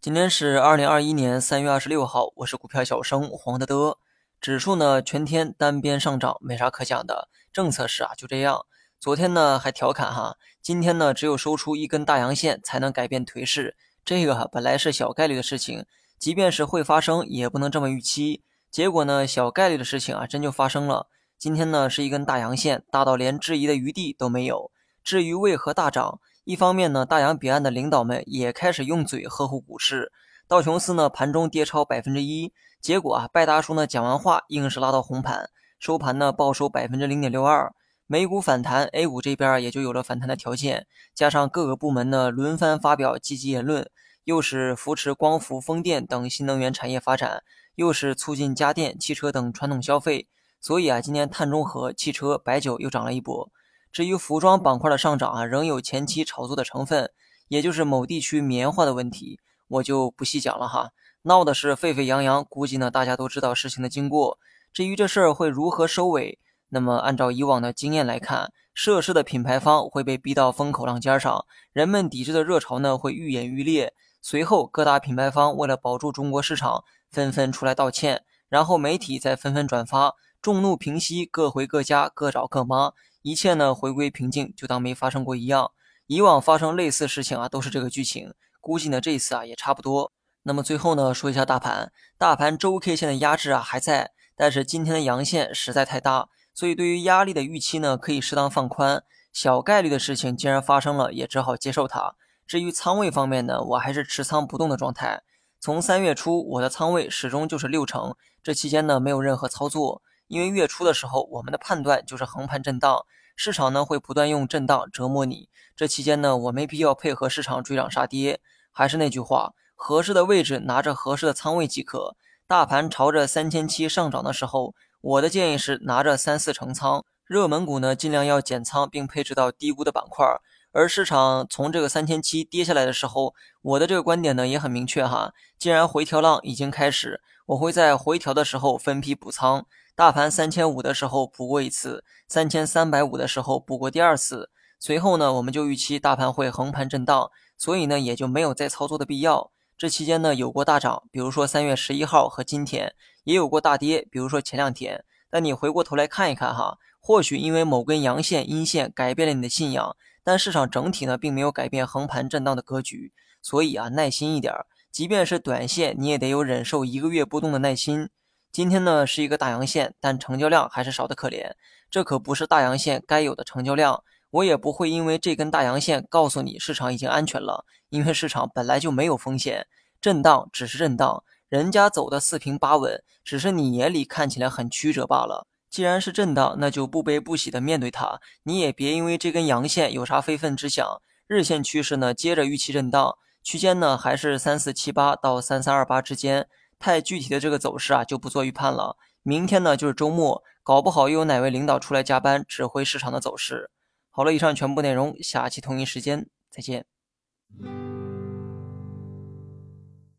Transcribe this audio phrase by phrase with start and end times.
[0.00, 3.98] 今天是二零二一年三月二十六号，我是股票小生黄德德。
[4.40, 7.28] 指数呢全天单边上涨，没啥可讲的。
[7.52, 8.64] 政策是啊，就这样。
[8.98, 13.76] 昨天呢还调侃哈，今天呢只有收出一根大阳线才能改变颓势。
[14.04, 15.84] 这个本来是小概率的事情，
[16.18, 18.42] 即便是会发生，也不能这么预期。
[18.70, 21.08] 结果呢，小概率的事情啊真就发生了。
[21.38, 24.70] 今天呢是一根大阳线，大到连质疑的余地都没有。
[25.02, 30.10] 至于为何大涨，一方面呢，大洋彼岸的领导们也开始用嘴呵护股市。
[30.48, 37.72] 道琼斯呢盘中跌超百分之一，结果啊，拜达叔呢讲完话，硬是拉到红盘，收盘呢报收百分之零点六二。
[38.06, 40.86] 美股反弹，A 股这边也就有了反弹的条件。
[41.14, 43.88] 加上各个部门呢轮番发表积极言论，
[44.24, 47.44] 又是扶持光伏、风电等新能源产业发展，
[47.76, 50.26] 又是促进家电、汽车等传统消费。
[50.60, 53.52] 所以啊，今年碳中和、汽车、白酒又涨了一波。
[53.92, 57.10] 至于服装板块的上涨啊，仍有前期炒作的成分，
[57.48, 60.92] 也就是某地区棉花的问题，我就不细讲了哈。
[61.22, 64.38] 闹的是沸沸扬扬，估计呢大家都知道事情的经过。
[64.72, 66.38] 至于这事儿会如何收尾，
[66.68, 73.92] 那么按照以往的经验来看，涉事的品牌方会被逼到风口浪尖上，人们抵制的热潮呢会愈演愈烈。
[74.22, 80.14] 随后各大品牌方为了保住中国市场，纷纷出来道歉，然后媒体再纷纷转发。
[80.40, 85.72] 众怒平息，各回各家，各找各妈，一切呢回归平静，就当没发生过一样。
[86.06, 90.12] 以往发生类似事情啊，都是这个剧情，估计呢这一次啊也差不多。
[90.42, 99.04] 那么最后呢说一下大盘，大盘周 K 线的压制啊还在，但是今天的阳线实在太大，所以对于压力的预期呢可以适当放宽。
[99.32, 102.16] 小概率的事情既然发生了，也只好接受它。
[102.46, 105.22] 至于仓位方面呢，我还是持仓不动的状态。
[105.60, 110.02] 从三月初，我的仓位始终就是六成，这期间呢没有任何操作。
[110.30, 115.48] 因为月初的时候，我们的判断就是横盘震荡，市场呢会不断用震荡折磨你。
[115.74, 118.40] 这期间呢，我没必要配合市场追涨杀跌。
[118.70, 122.14] 还是那句话，合适的位置拿着合适的仓位即可。
[122.46, 127.04] 大盘朝着三千七上涨的时候，我的建议是拿着三四成仓。
[127.26, 130.24] 热门股呢，尽量要减仓并配置到低估的板块。
[130.72, 135.32] 而市场从这个三千七跌下来的时候，我的这个观点呢也很明确哈。
[135.58, 139.66] 既然回调浪已经开始，我会在回调的时候分批补仓。
[139.96, 144.50] 大盘三千五的时候补过一次，三千三百五的时候补过第二次。
[144.78, 147.28] 随后呢，我们就预期大盘会横盘震荡，
[147.58, 149.50] 所以呢，也就没有再操作的必要。
[149.76, 152.94] 这期间呢，有过大涨，比如说三月十一号和今天，
[153.24, 155.04] 也有过大跌，比如说前两天。
[155.28, 163.12] 但你回过头来看一看哈，或许因为某根阳线阴线改变了你的信仰，但市场整体呢，并没有改变横盘震荡的格局。
[163.42, 164.54] 所以啊，耐心一点，
[164.92, 168.08] 即便是短线，你也得有忍受一个月波动的耐心。
[168.52, 171.52] 今天呢是一个大阳线，但成交量还是少得可怜。
[171.88, 174.02] 这可不是大阳线该有的成交量。
[174.30, 179.66] 我也不会因为这根大阳线告诉你市场已经安全了，因为市场本来就没有风险，
[180.00, 185.46] 震荡只是震荡，人家走的四平八稳，只是你眼里看起来很曲折罢了。
[185.68, 188.20] 既然是震荡，那就不悲不喜的面对它。
[188.42, 191.00] 你也别因为这根阳线有啥非分之想。
[191.26, 196.48] 日线趋势呢，接着预期震荡，区间呢还是三四七八到三三二八之间。
[196.78, 198.96] 太具体的这个走势啊，就不做预判了。
[199.22, 203.70] 明天呢就是周末，搞不好又有哪位领导出来加班指挥市场的走势。
[204.08, 206.86] 好了，以上全部内容，下期同一时间再见。